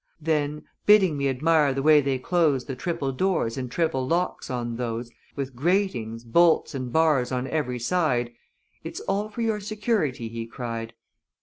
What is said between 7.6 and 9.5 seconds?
side, "It's all for